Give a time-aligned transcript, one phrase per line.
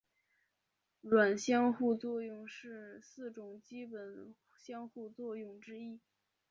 [1.01, 5.99] 弱相互作用是四种基本相互作用之一。